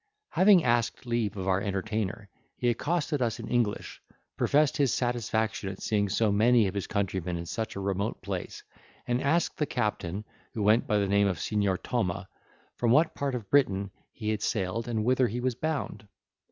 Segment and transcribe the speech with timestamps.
[0.29, 4.01] Having asked leave of our entertainer, he accosted us in English,
[4.35, 8.63] professed his satisfaction at seeing so many of his countrymen in such a remote place,
[9.05, 10.25] and asked the captain,
[10.55, 12.25] who went by the name of Signor Thoma,
[12.77, 16.07] from what part of Britain he had sailed and whither he was bound.